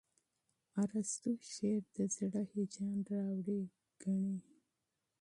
[0.81, 3.61] ارستو شعر د زړه هیجان راوړي
[4.01, 4.33] ګڼي.